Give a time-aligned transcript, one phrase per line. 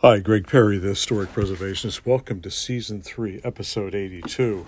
[0.00, 2.06] Hi, Greg Perry, the Historic Preservationist.
[2.06, 4.64] Welcome to Season 3, Episode 82.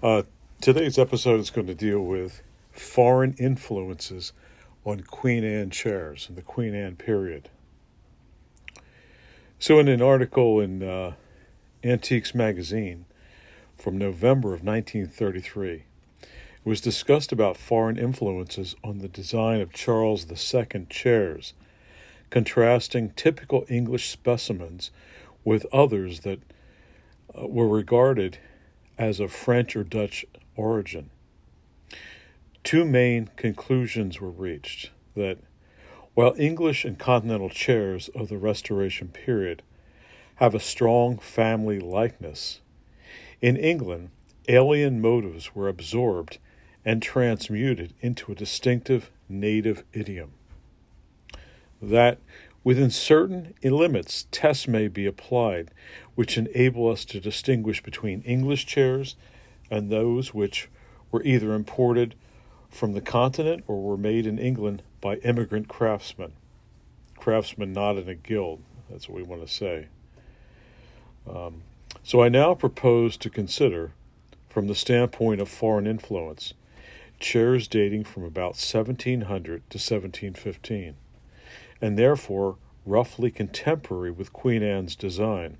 [0.00, 0.22] Uh,
[0.60, 2.40] today's episode is going to deal with
[2.70, 4.32] foreign influences
[4.84, 7.50] on Queen Anne chairs in the Queen Anne period.
[9.58, 11.14] So, in an article in uh,
[11.82, 13.06] Antiques Magazine
[13.76, 15.72] from November of 1933,
[16.22, 16.28] it
[16.64, 21.54] was discussed about foreign influences on the design of Charles II chairs
[22.34, 24.90] contrasting typical English specimens
[25.44, 26.40] with others that
[27.32, 28.38] uh, were regarded
[28.98, 31.10] as of French or Dutch origin.
[32.64, 35.38] Two main conclusions were reached that
[36.14, 39.62] while English and continental chairs of the Restoration period
[40.36, 42.60] have a strong family likeness,
[43.40, 44.10] in England,
[44.48, 46.38] alien motives were absorbed
[46.84, 50.32] and transmuted into a distinctive native idiom
[51.90, 52.18] that
[52.62, 55.70] within certain limits, tests may be applied
[56.14, 59.16] which enable us to distinguish between English chairs
[59.70, 60.68] and those which
[61.10, 62.14] were either imported
[62.70, 66.32] from the continent or were made in England by immigrant craftsmen.
[67.18, 69.88] Craftsmen not in a guild, that's what we want to say.
[71.28, 71.62] Um,
[72.02, 73.92] so I now propose to consider,
[74.48, 76.54] from the standpoint of foreign influence,
[77.18, 79.24] chairs dating from about 1700
[79.70, 80.96] to 1715
[81.84, 85.58] and therefore roughly contemporary with Queen Anne's design.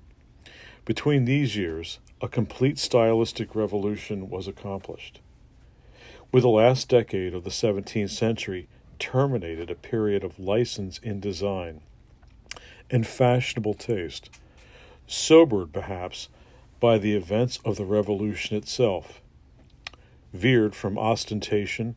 [0.83, 5.19] Between these years, a complete stylistic revolution was accomplished.
[6.31, 11.81] With the last decade of the 17th century terminated a period of license in design
[12.89, 14.31] and fashionable taste,
[15.05, 16.29] sobered perhaps
[16.79, 19.21] by the events of the revolution itself,
[20.33, 21.95] veered from ostentation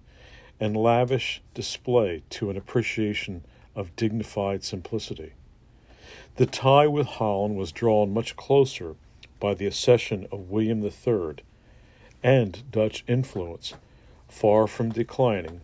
[0.61, 3.43] and lavish display to an appreciation
[3.79, 5.33] of dignified simplicity.
[6.35, 8.97] The tie with Holland was drawn much closer
[9.39, 11.37] by the accession of William III
[12.21, 13.75] and Dutch influence,
[14.29, 15.61] far from declining,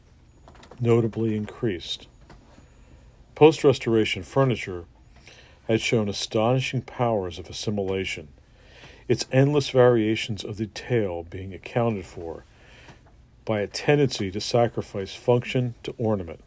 [0.81, 2.07] notably increased.
[3.35, 4.85] Post Restoration furniture
[5.67, 8.29] had shown astonishing powers of assimilation,
[9.09, 12.45] its endless variations of detail being accounted for
[13.45, 16.44] by a tendency to sacrifice function to ornament.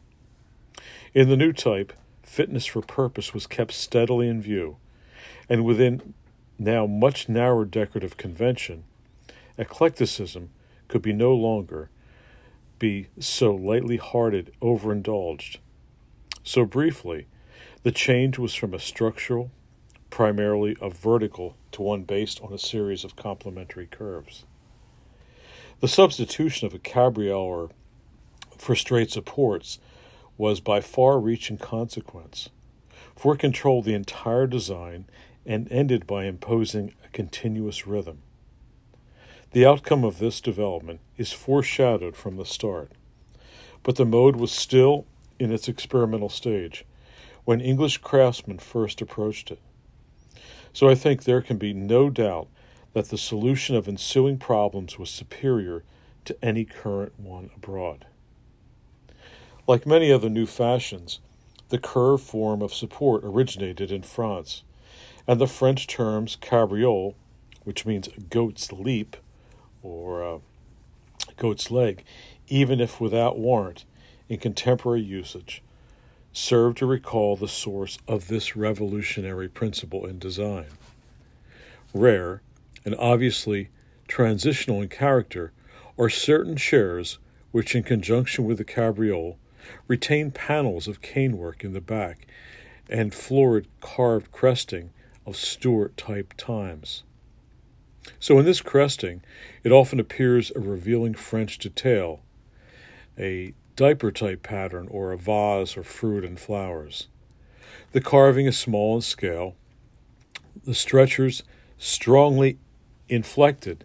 [1.14, 1.94] In the new type,
[2.24, 4.78] fitness for purpose was kept steadily in view,
[5.50, 6.14] and within
[6.60, 8.84] now much narrower decorative convention,
[9.58, 10.50] eclecticism
[10.88, 11.90] could be no longer
[12.80, 15.60] be so lightly hearted overindulged.
[16.44, 17.28] So briefly,
[17.84, 19.52] the change was from a structural,
[20.10, 24.46] primarily a vertical, to one based on a series of complementary curves.
[25.80, 27.72] The substitution of a cabriole
[28.58, 29.80] for straight supports
[30.38, 32.50] was by far reaching consequence,
[33.16, 35.06] for it controlled the entire design
[35.46, 38.22] and ended by imposing a continuous rhythm.
[39.52, 42.92] The outcome of this development is foreshadowed from the start,
[43.82, 45.06] but the mode was still
[45.40, 46.86] in its experimental stage
[47.46, 49.60] when English craftsmen first approached it.
[50.74, 52.50] So I think there can be no doubt
[52.94, 55.84] that the solution of ensuing problems was superior
[56.26, 58.06] to any current one abroad.
[59.68, 61.20] Like many other new fashions,
[61.68, 64.64] the curved form of support originated in France,
[65.28, 67.16] and the French terms cabriole,
[67.66, 69.18] which means goat's leap
[69.84, 70.40] or uh,
[71.36, 72.06] goat's leg,
[72.48, 73.84] even if without warrant,
[74.30, 75.62] in contemporary usage,
[76.32, 80.68] serve to recall the source of this revolutionary principle in design.
[81.94, 82.42] Rare,
[82.86, 83.68] and obviously
[84.08, 85.52] transitional in character,
[86.00, 87.18] are certain chairs
[87.52, 89.38] which, in conjunction with the cabriole,
[89.88, 92.28] retain panels of canework in the back
[92.90, 94.92] and florid carved cresting
[95.26, 97.04] of Stuart type times.
[98.20, 99.22] So in this cresting,
[99.64, 102.22] it often appears a revealing French detail,
[103.20, 107.08] a diaper type pattern, or a vase or fruit and flowers.
[107.92, 109.56] The carving is small in scale,
[110.66, 111.44] the stretchers
[111.78, 112.58] strongly
[113.10, 113.84] inflected,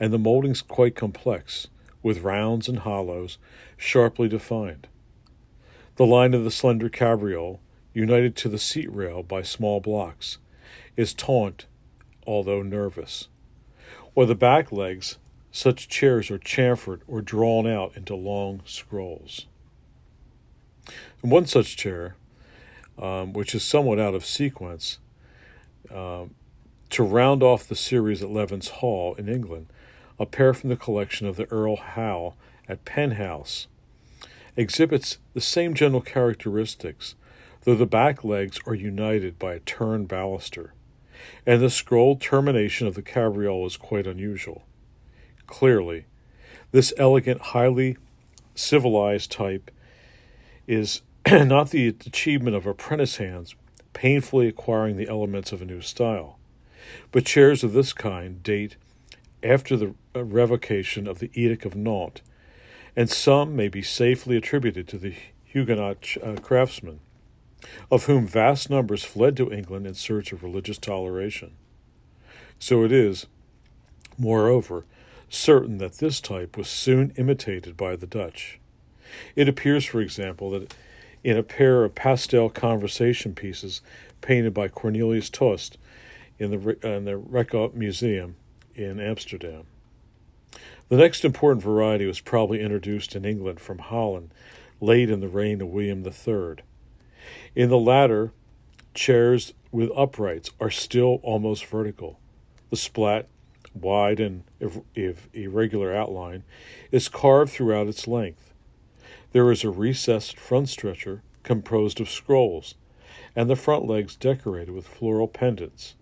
[0.00, 1.68] and the moldings quite complex,
[2.02, 3.38] with rounds and hollows
[3.76, 4.86] sharply defined.
[5.96, 7.60] The line of the slender cabriole,
[7.92, 10.38] united to the seat rail by small blocks,
[10.96, 11.66] is taut,
[12.26, 13.28] although nervous.
[14.16, 15.18] Or the back legs,
[15.52, 19.46] such chairs are chamfered or drawn out into long scrolls.
[21.22, 22.16] And one such chair,
[22.98, 24.98] um, which is somewhat out of sequence,
[25.94, 26.34] um,
[26.90, 29.68] to round off the series at Levens Hall in England,
[30.18, 32.34] a pair from the collection of the Earl Howe
[32.68, 33.68] at Penn House
[34.56, 37.14] exhibits the same general characteristics,
[37.62, 40.70] though the back legs are united by a turned baluster,
[41.46, 44.64] and the scrolled termination of the cabriole is quite unusual.
[45.46, 46.06] Clearly,
[46.72, 47.96] this elegant, highly
[48.54, 49.70] civilized type
[50.66, 53.54] is not the achievement of apprentice hands
[53.92, 56.38] painfully acquiring the elements of a new style,
[57.12, 58.76] but chairs of this kind date
[59.42, 62.22] after the revocation of the Edict of Nantes,
[62.96, 65.14] and some may be safely attributed to the
[65.44, 67.00] Huguenot uh, craftsmen,
[67.90, 71.52] of whom vast numbers fled to England in search of religious toleration.
[72.58, 73.26] So it is,
[74.18, 74.84] moreover,
[75.28, 78.60] certain that this type was soon imitated by the Dutch.
[79.36, 80.74] It appears, for example, that
[81.22, 83.80] in a pair of pastel conversation pieces
[84.20, 85.78] painted by Cornelius Troost
[86.38, 88.36] in the, in the Museum
[88.74, 89.64] in Amsterdam.
[90.88, 94.32] The next important variety was probably introduced in England from Holland
[94.80, 96.56] late in the reign of William III.
[97.54, 98.32] In the latter,
[98.92, 102.20] chairs with uprights are still almost vertical.
[102.70, 103.28] The splat,
[103.74, 104.44] wide and
[104.94, 106.44] if irregular outline,
[106.90, 108.52] is carved throughout its length.
[109.32, 112.74] There is a recessed front stretcher composed of scrolls,
[113.34, 115.94] and the front legs decorated with floral pendants,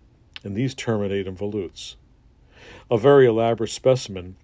[0.43, 1.95] and these terminate in volutes.
[2.91, 4.37] A very elaborate specimen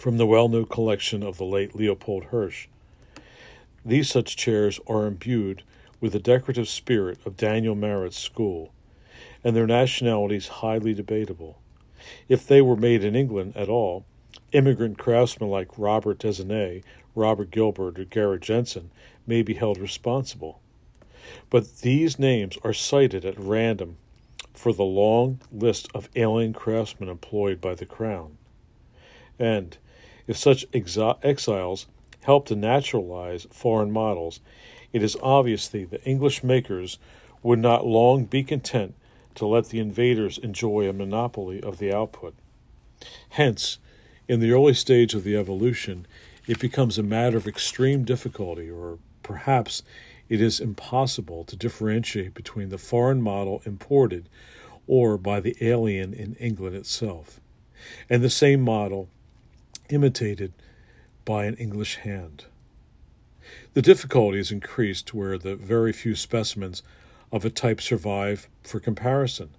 [0.00, 2.68] from the well known collection of the late Leopold Hirsch.
[3.84, 5.62] These such chairs are imbued
[6.00, 8.72] with the decorative spirit of Daniel Marot's school,
[9.44, 11.58] and their nationality is highly debatable.
[12.28, 14.06] If they were made in England at all,
[14.52, 16.82] immigrant craftsmen like Robert Desonnet
[17.14, 18.90] Robert Gilbert, or Garrett Jensen
[19.26, 20.60] may be held responsible.
[21.50, 23.98] But these names are cited at random
[24.54, 28.38] for the long list of alien craftsmen employed by the Crown.
[29.38, 29.76] And
[30.30, 31.88] if such exiles
[32.20, 34.38] help to naturalize foreign models,
[34.92, 37.00] it is obvious that English makers
[37.42, 38.94] would not long be content
[39.34, 42.32] to let the invaders enjoy a monopoly of the output.
[43.30, 43.78] Hence,
[44.28, 46.06] in the early stage of the evolution,
[46.46, 49.82] it becomes a matter of extreme difficulty, or perhaps
[50.28, 54.28] it is impossible to differentiate between the foreign model imported
[54.86, 57.40] or by the alien in England itself,
[58.08, 59.08] and the same model
[59.90, 60.52] imitated
[61.24, 62.46] by an English hand.
[63.74, 66.82] The difficulty is increased where the very few specimens
[67.32, 69.50] of a type survive for comparison,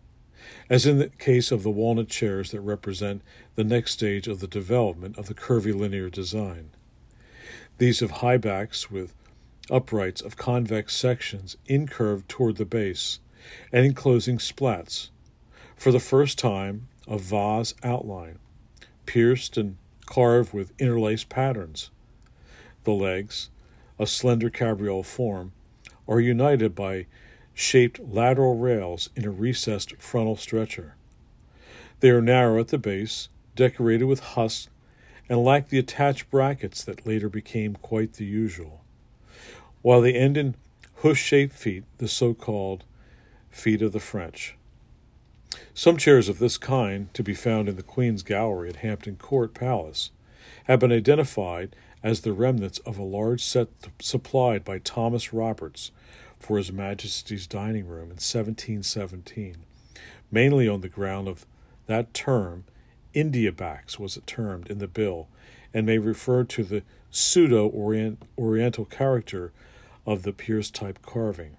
[0.69, 3.21] as in the case of the walnut chairs that represent
[3.55, 6.71] the next stage of the development of the curvilinear design.
[7.77, 9.13] These have high backs with
[9.69, 13.19] uprights of convex sections incurved toward the base
[13.71, 15.09] and enclosing splats.
[15.75, 18.39] For the first time, a vase outline,
[19.05, 19.77] pierced and
[20.11, 21.89] carved with interlaced patterns.
[22.83, 23.49] The legs,
[23.97, 25.53] a slender cabriole form,
[26.05, 27.05] are united by
[27.53, 30.95] shaped lateral rails in a recessed frontal stretcher.
[32.01, 34.67] They are narrow at the base, decorated with husks
[35.29, 38.83] and lack the attached brackets that later became quite the usual.
[39.81, 40.55] While they end in
[40.95, 42.83] hoof shaped feet, the so called
[43.49, 44.57] feet of the French.
[45.73, 49.53] Some chairs of this kind, to be found in the Queen's Gallery at Hampton Court
[49.53, 50.12] Palace,
[50.65, 53.69] have been identified as the remnants of a large set
[54.00, 55.91] supplied by Thomas Roberts
[56.39, 59.57] for His Majesty's dining room in 1717,
[60.29, 61.45] mainly on the ground of
[61.86, 62.65] that term
[63.13, 65.29] India backs was it termed in the bill,
[65.74, 67.69] and may refer to the pseudo
[68.38, 69.53] Oriental character
[70.05, 71.55] of the Pierce type carving.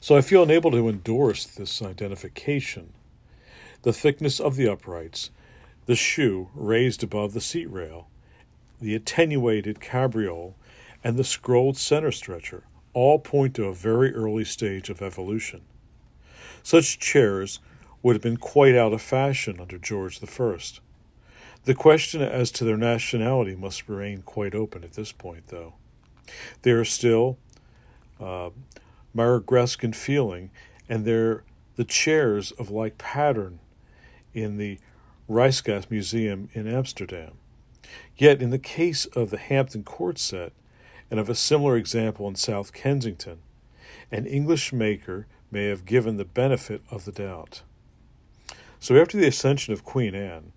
[0.00, 2.92] So I feel unable to endorse this identification.
[3.82, 5.30] The thickness of the uprights,
[5.86, 8.08] the shoe raised above the seat rail,
[8.80, 10.54] the attenuated cabriole,
[11.02, 15.62] and the scrolled center stretcher all point to a very early stage of evolution.
[16.62, 17.60] Such chairs
[18.02, 20.58] would have been quite out of fashion under George I.
[21.64, 25.74] The question as to their nationality must remain quite open at this point, though.
[26.62, 27.38] They are still
[28.20, 28.50] uh,
[29.14, 30.50] Marotesque feeling,
[30.88, 31.44] and they're
[31.76, 33.60] the chairs of like pattern
[34.34, 34.78] in the
[35.28, 37.32] Rijksmuseum Museum in Amsterdam.
[38.16, 40.52] Yet, in the case of the Hampton Court set,
[41.10, 43.38] and of a similar example in South Kensington,
[44.10, 47.62] an English maker may have given the benefit of the doubt.
[48.80, 50.52] So after the ascension of Queen Anne,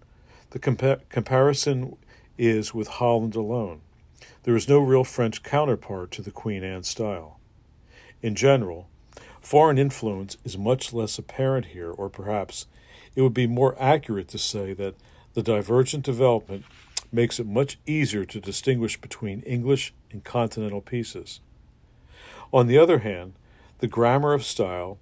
[0.52, 1.98] the compa- comparison
[2.38, 3.82] is with Holland alone.
[4.44, 7.40] There is no real French counterpart to the Queen Anne style.
[8.22, 8.88] In general,
[9.42, 12.68] foreign influence is much less apparent here, or perhaps
[13.16, 14.96] it would be more accurate to say that
[15.34, 16.66] the divergent development
[17.12, 21.40] makes it much easier to distinguish between English and continental pieces.
[22.54, 23.34] On the other hand,
[23.80, 24.98] the grammar of style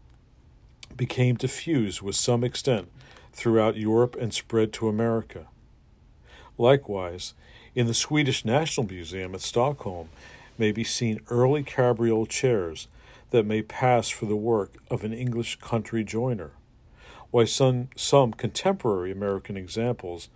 [0.95, 2.89] became diffused with some extent
[3.33, 5.47] throughout Europe and spread to America.
[6.57, 7.33] Likewise,
[7.75, 10.09] in the Swedish National Museum at Stockholm
[10.57, 12.87] may be seen early cabriole chairs
[13.31, 16.51] that may pass for the work of an English country joiner,
[17.31, 20.29] while some, some contemporary American examples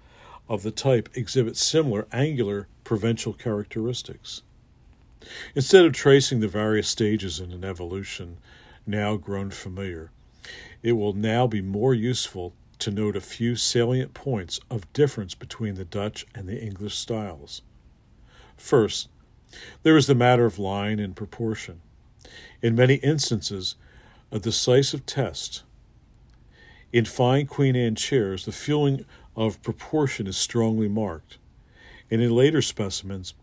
[0.48, 4.42] of the type exhibit similar angular provincial characteristics.
[5.56, 8.38] Instead of tracing the various stages in an evolution
[8.86, 10.12] now grown familiar,
[10.82, 15.76] it will now be more useful to note a few salient points of difference between
[15.76, 17.62] the Dutch and the English styles.
[18.58, 19.08] First,
[19.84, 21.80] there is the matter of line and proportion.
[22.62, 23.76] In many instances,
[24.32, 25.64] a decisive test.
[26.92, 31.38] In fine Queen Anne chairs, the feeling of proportion is strongly marked,
[32.12, 33.34] and in later specimens,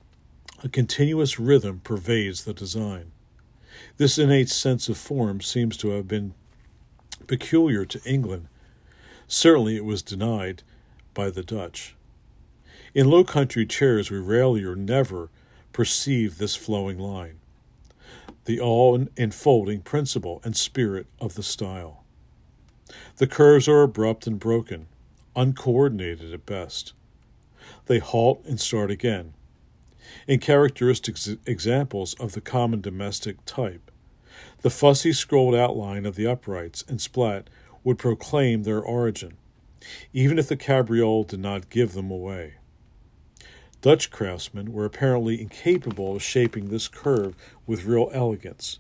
[0.62, 3.12] a continuous rhythm pervades the design.
[3.96, 6.34] This innate sense of form seems to have been
[7.26, 8.48] peculiar to England.
[9.26, 10.62] Certainly it was denied
[11.14, 11.96] by the Dutch.
[12.94, 15.28] In low country chairs, we rarely or never
[15.72, 17.39] perceive this flowing line,
[18.44, 22.04] the all enfolding principle and spirit of the style.
[23.16, 24.86] The curves are abrupt and broken,
[25.36, 26.92] uncoordinated at best.
[27.86, 29.34] They halt and start again.
[30.26, 31.16] In characteristic
[31.46, 33.90] examples of the common domestic type,
[34.62, 37.48] the fussy scrolled outline of the uprights and splat
[37.84, 39.36] would proclaim their origin,
[40.12, 42.54] even if the cabriole did not give them away.
[43.82, 47.34] Dutch craftsmen were apparently incapable of shaping this curve
[47.66, 48.78] with real elegance,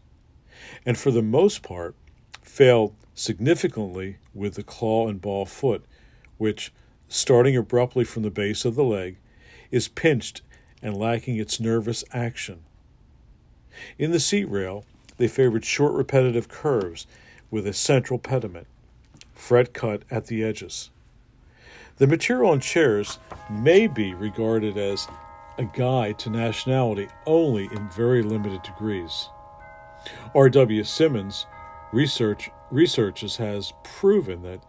[0.84, 1.94] and for the most part
[2.42, 5.84] failed significantly with the claw and ball foot,
[6.36, 6.72] which,
[7.08, 9.16] starting abruptly from the base of the leg,
[9.70, 10.42] is pinched
[10.82, 12.60] and lacking its nervous action.
[13.98, 14.84] In the seat rail,
[15.16, 17.06] they favored short repetitive curves
[17.50, 18.66] with a central pediment,
[19.34, 20.90] fret cut at the edges.
[22.00, 23.18] The material on chairs
[23.50, 25.06] may be regarded as
[25.58, 29.28] a guide to nationality only in very limited degrees.
[30.34, 30.82] R.W.
[30.84, 31.44] Symonds
[31.92, 34.62] research, researches has proven that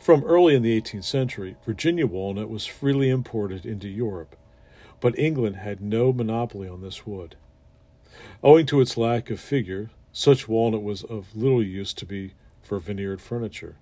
[0.00, 4.34] from early in the 18th century, Virginia walnut was freely imported into Europe,
[4.98, 7.36] but England had no monopoly on this wood.
[8.42, 12.80] Owing to its lack of figure, such walnut was of little use to be for
[12.80, 13.76] veneered furniture.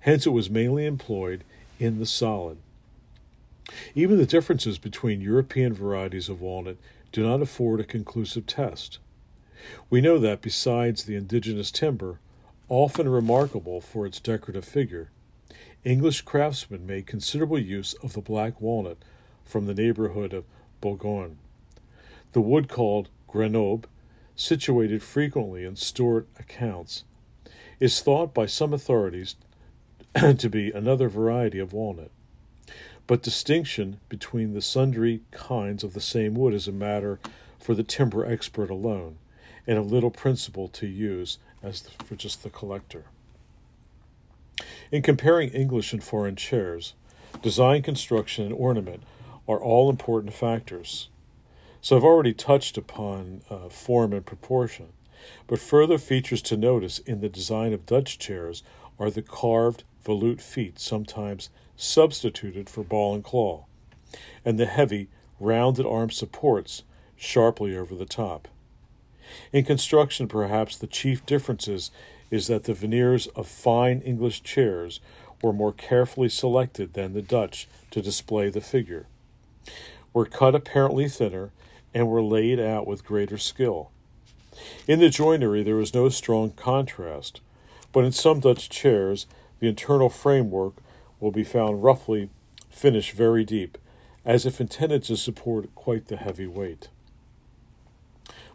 [0.00, 1.44] Hence, it was mainly employed
[1.78, 2.58] in the solid.
[3.94, 6.78] Even the differences between European varieties of walnut
[7.12, 8.98] do not afford a conclusive test.
[9.90, 12.20] We know that besides the indigenous timber,
[12.68, 15.10] often remarkable for its decorative figure,
[15.84, 18.98] English craftsmen made considerable use of the black walnut
[19.44, 20.44] from the neighborhood of
[20.80, 21.38] Bourgogne.
[22.32, 23.84] The wood called Grenoble,
[24.36, 27.04] situated frequently in Stuart accounts,
[27.80, 29.36] is thought by some authorities
[30.38, 32.10] to be another variety of walnut.
[33.06, 37.18] But distinction between the sundry kinds of the same wood is a matter
[37.58, 39.18] for the timber expert alone,
[39.66, 43.04] and of little principle to use as the, for just the collector.
[44.90, 46.94] In comparing English and foreign chairs,
[47.42, 49.02] design, construction, and ornament
[49.46, 51.08] are all important factors.
[51.80, 54.88] So I've already touched upon uh, form and proportion,
[55.46, 58.62] but further features to notice in the design of Dutch chairs
[58.98, 63.66] are the carved volute feet, sometimes substituted for ball and claw,
[64.42, 66.82] and the heavy, rounded arm supports
[67.14, 68.48] sharply over the top.
[69.52, 71.90] In construction, perhaps the chief differences
[72.30, 75.00] is that the veneers of fine English chairs
[75.42, 79.06] were more carefully selected than the Dutch to display the figure,
[80.14, 81.52] were cut apparently thinner,
[81.94, 83.90] and were laid out with greater skill.
[84.86, 87.40] In the joinery, there was no strong contrast,
[87.92, 89.26] but in some Dutch chairs,
[89.60, 90.74] the internal framework
[91.20, 92.30] will be found roughly
[92.70, 93.78] finished very deep,
[94.24, 96.88] as if intended to support quite the heavy weight.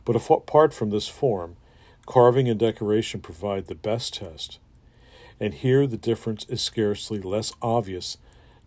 [0.05, 1.55] But apart from this form,
[2.05, 4.59] carving and decoration provide the best test,
[5.39, 8.17] and here the difference is scarcely less obvious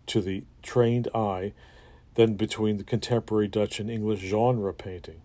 [0.07, 1.53] to the trained eye
[2.15, 5.21] than between the contemporary Dutch and English genre painting.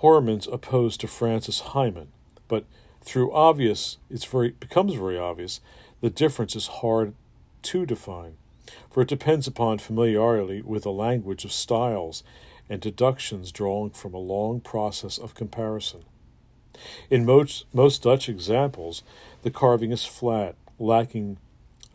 [0.00, 2.08] Horemans opposed to Francis Hayman,
[2.48, 2.64] but
[3.02, 5.60] through obvious, it's very becomes very obvious,
[6.00, 7.14] the difference is hard
[7.62, 8.36] to define,
[8.90, 12.22] for it depends upon familiarity with the language of styles
[12.68, 16.04] and deductions drawn from a long process of comparison.
[17.10, 19.02] In most, most Dutch examples,
[19.42, 21.38] the carving is flat, lacking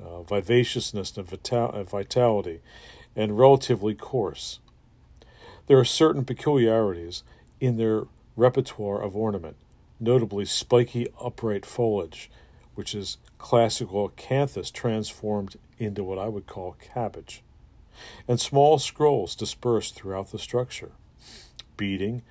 [0.02, 2.60] uh, vivaciousness and vital- uh, vitality,
[3.16, 4.60] and relatively coarse.
[5.66, 7.24] There are certain peculiarities
[7.60, 8.04] in their
[8.36, 9.58] repertoire of ornament,
[10.00, 12.30] notably spiky upright foliage,
[12.76, 17.44] which is classical acanthus transformed into what I would call cabbage,
[18.28, 20.92] and small scrolls dispersed throughout the structure,
[21.76, 22.22] beading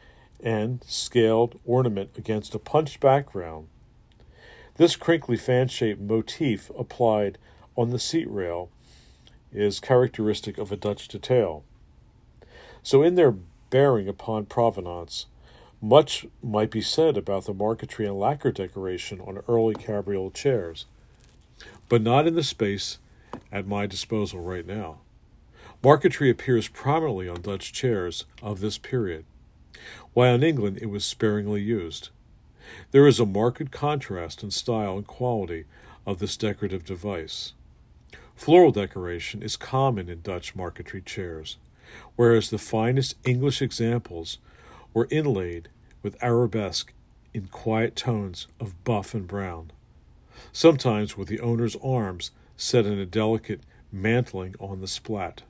[0.43, 3.69] and scaled ornament against a punched background.
[4.77, 7.39] This crinkly fan shaped motif applied
[7.77, 8.71] on the seat rail
[9.53, 11.65] is characteristic of a Dutch detail.
[12.83, 13.35] So, in their
[13.71, 15.27] bearing upon provenance,
[15.81, 20.87] much might be said about the marquetry and lacquer decoration on early cabriole chairs,
[21.89, 22.99] but not in the space
[23.53, 24.99] at my disposal right now.
[25.83, 29.25] Marquetry appears prominently on Dutch chairs of this period,
[30.15, 32.09] while in England it was sparingly used.
[32.91, 35.65] There is a marked contrast in style and quality
[36.07, 37.53] of this decorative device.
[38.35, 41.57] Floral decoration is common in Dutch marquetry chairs,
[42.17, 44.39] whereas the finest English examples
[44.97, 45.69] were inlaid
[46.03, 46.91] with arabesque
[47.35, 49.71] in quiet tones of buff and brown,
[50.53, 53.61] sometimes with the owner's arms set in a delicate
[53.93, 55.43] mantling on the splat.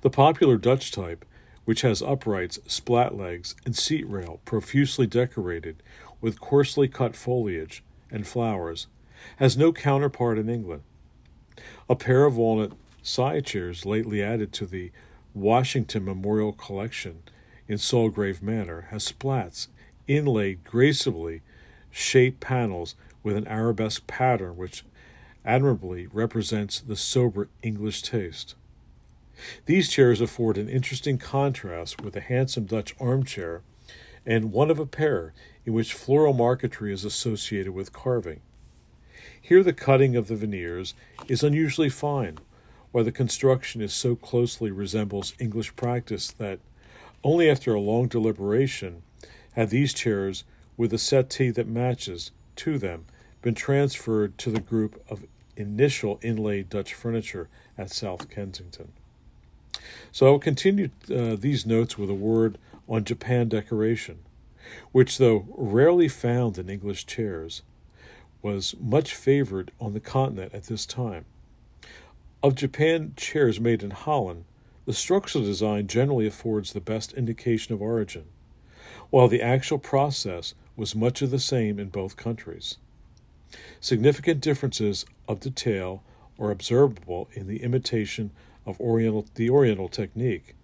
[0.00, 1.26] The popular Dutch type,
[1.66, 5.82] which has uprights, splat legs, and seat rail profusely decorated
[6.22, 8.86] with coarsely cut foliage and flowers,
[9.36, 10.82] has no counterpart in England.
[11.90, 14.92] A pair of walnut side chairs lately added to the
[15.34, 17.22] Washington Memorial Collection
[17.68, 19.68] in Sulgrave Manor has splats
[20.06, 21.42] inlaid gracefully
[21.90, 24.84] shaped panels with an arabesque pattern which
[25.44, 28.54] admirably represents the sober English taste.
[29.66, 33.62] These chairs afford an interesting contrast with a handsome Dutch armchair
[34.26, 35.32] and one of a pair
[35.66, 38.40] in which floral marquetry is associated with carving.
[39.40, 40.94] Here, the cutting of the veneers
[41.28, 42.38] is unusually fine,
[42.92, 46.60] while the construction is so closely resembles English practice that
[47.24, 49.02] only after a long deliberation
[49.52, 50.44] had these chairs,
[50.76, 53.06] with a settee that matches to them,
[53.42, 55.24] been transferred to the group of
[55.56, 57.48] initial inlaid Dutch furniture
[57.78, 58.92] at South Kensington.
[60.12, 64.18] So I will continue uh, these notes with a word on Japan decoration,
[64.92, 67.62] which, though rarely found in English chairs,
[68.42, 71.24] was much favored on the continent at this time.
[72.42, 74.44] Of Japan chairs made in Holland,
[74.86, 78.24] the structural design generally affords the best indication of origin,
[79.10, 82.78] while the actual process was much of the same in both countries.
[83.80, 86.02] Significant differences of detail
[86.38, 88.30] are observable in the imitation
[88.66, 90.54] of oriental, the Oriental technique,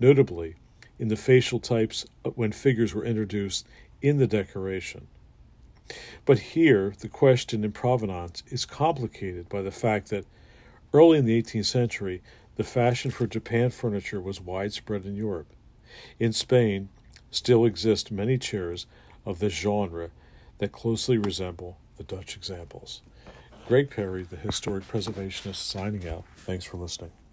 [0.00, 0.56] notably
[0.98, 3.66] in the facial types when figures were introduced
[4.00, 5.06] in the decoration.
[6.24, 10.26] But here, the question in provenance is complicated by the fact that
[10.94, 12.22] early in the 18th century,
[12.62, 15.52] the fashion for Japan furniture was widespread in Europe.
[16.20, 16.90] In Spain,
[17.28, 18.86] still exist many chairs
[19.26, 20.10] of this genre
[20.58, 23.02] that closely resemble the Dutch examples.
[23.66, 26.22] Greg Perry, the historic preservationist, signing out.
[26.36, 27.10] Thanks for listening.